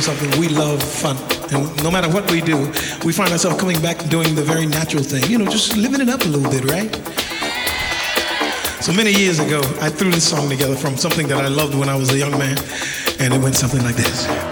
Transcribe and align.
Something, 0.00 0.38
we 0.38 0.48
love 0.48 0.82
fun. 0.82 1.16
And 1.50 1.82
no 1.82 1.90
matter 1.90 2.08
what 2.08 2.30
we 2.30 2.40
do, 2.40 2.58
we 3.04 3.12
find 3.12 3.32
ourselves 3.32 3.58
coming 3.58 3.80
back 3.80 3.98
doing 4.08 4.34
the 4.34 4.42
very 4.42 4.66
natural 4.66 5.02
thing. 5.02 5.28
You 5.30 5.38
know, 5.38 5.50
just 5.50 5.76
living 5.76 6.00
it 6.00 6.08
up 6.08 6.20
a 6.20 6.28
little 6.28 6.50
bit, 6.50 6.70
right? 6.70 6.94
So 8.82 8.92
many 8.92 9.12
years 9.12 9.38
ago, 9.38 9.60
I 9.80 9.88
threw 9.88 10.10
this 10.10 10.28
song 10.28 10.48
together 10.48 10.76
from 10.76 10.96
something 10.96 11.26
that 11.28 11.38
I 11.38 11.48
loved 11.48 11.74
when 11.74 11.88
I 11.88 11.96
was 11.96 12.10
a 12.12 12.18
young 12.18 12.32
man, 12.32 12.58
and 13.18 13.34
it 13.34 13.40
went 13.40 13.56
something 13.56 13.82
like 13.82 13.96
this. 13.96 14.47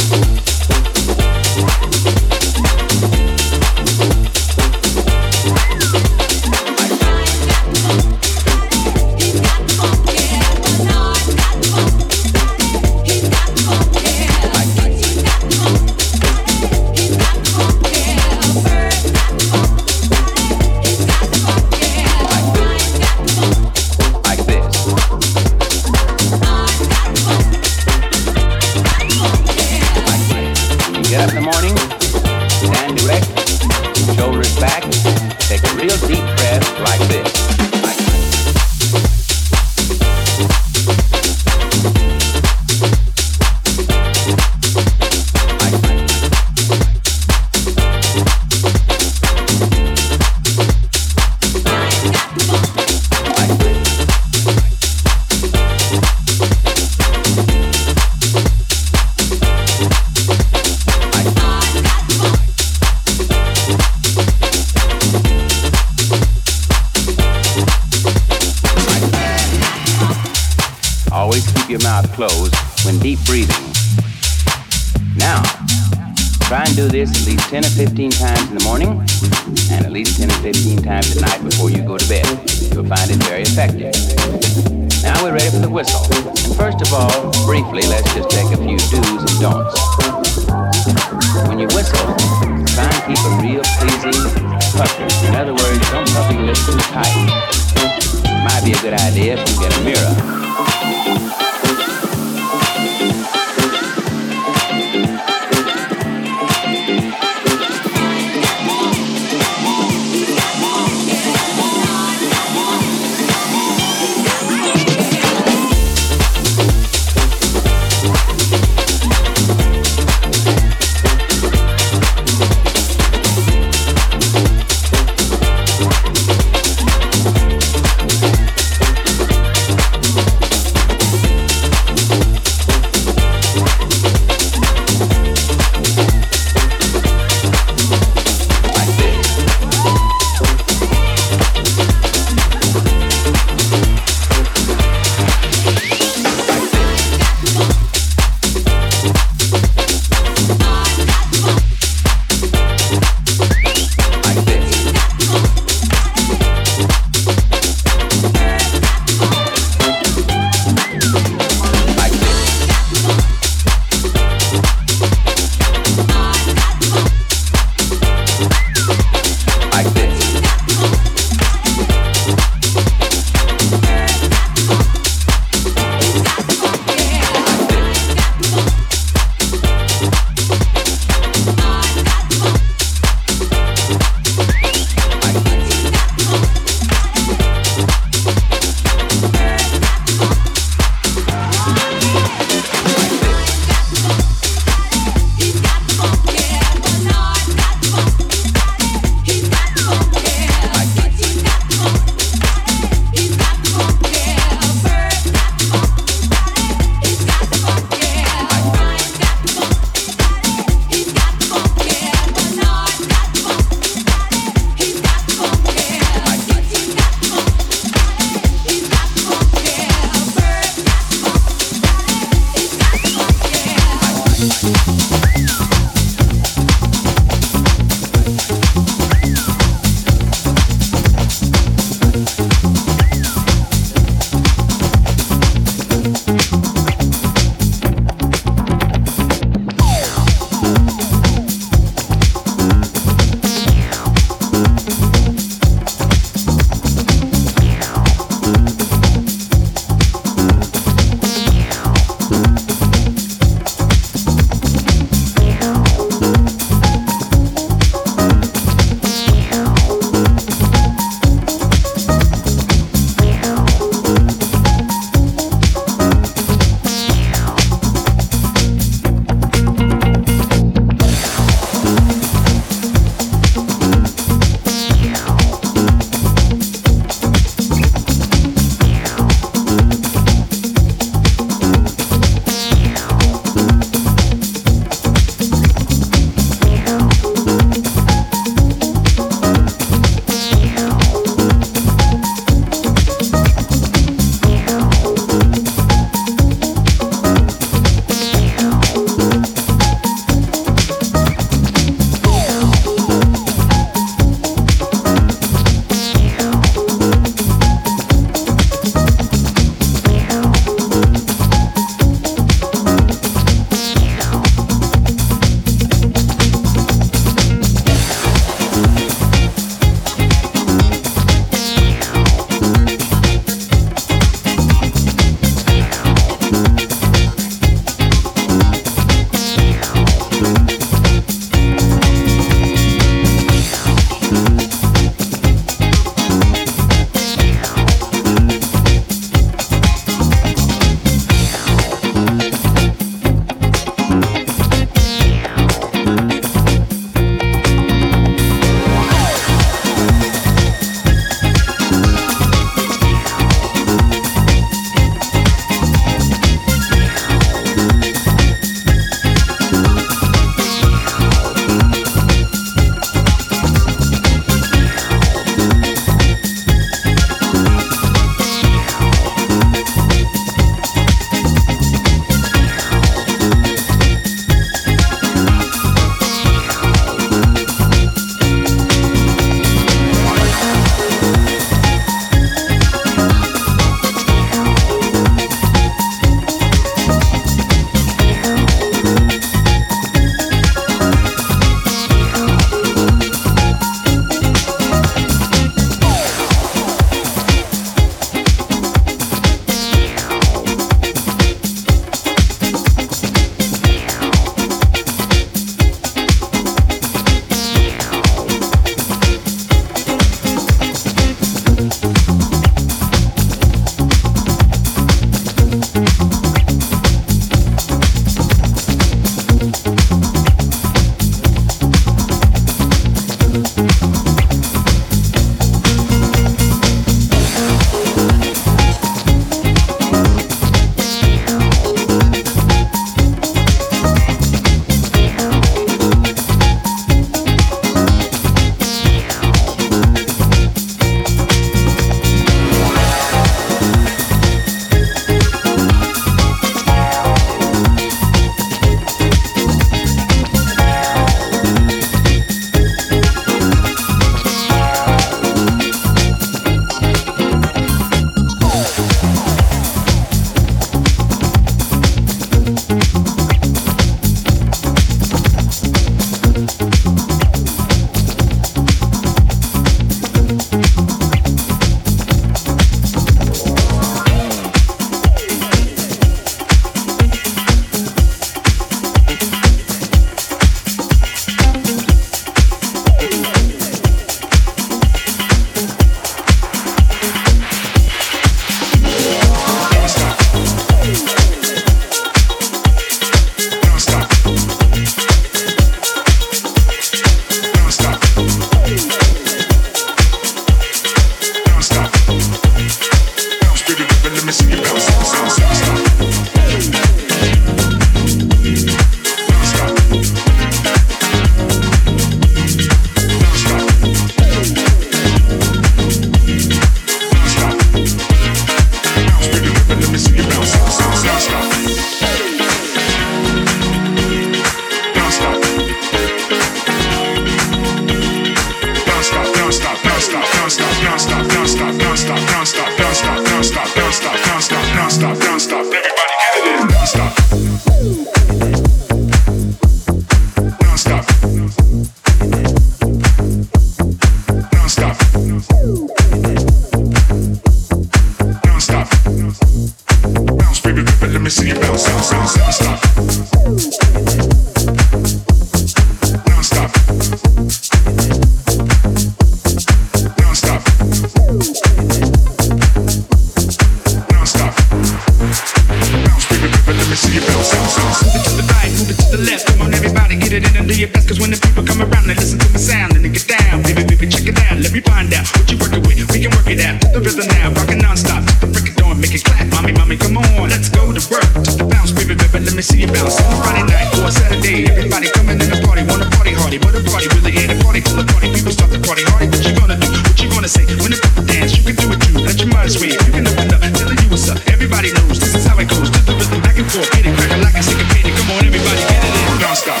party 587.52 588.00
party 588.00 588.48
people 588.52 588.72
party. 589.04 589.24
What 589.24 589.64
you 589.64 589.74
gonna 589.76 589.96
do? 589.96 590.08
What 590.08 590.40
you 590.40 590.48
gonna 590.48 590.68
say? 590.68 590.84
When 591.02 591.12
dance, 591.46 591.76
you 591.76 591.84
can 591.84 591.96
do 591.96 592.12
it 592.12 592.20
too. 592.20 592.38
Let 592.38 592.58
your 592.58 592.68
mind. 592.72 592.94
You 592.94 593.18
can 593.32 593.46
open 593.46 593.72
up, 593.72 593.82
you 593.84 594.32
up. 594.32 594.58
Everybody 594.68 595.12
knows 595.12 595.38
this 595.38 595.54
is 595.54 595.66
how 595.66 595.78
it 595.78 595.88
goes. 595.88 596.10
To 596.10 596.60
back 596.60 596.78
and 596.78 596.90
forth, 596.90 597.10
get 597.12 597.26
it 597.26 597.36
like 597.60 597.76
a. 597.76 597.82
Come 597.82 598.50
on, 598.50 598.64
everybody, 598.64 599.02
get 599.04 599.24
it 599.24 599.36
in 599.36 599.58
nonstop. 599.60 600.00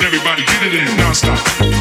Everybody, 0.00 0.42
get 0.44 0.62
it 0.66 0.74
in 0.74 0.88
nonstop. 0.98 1.75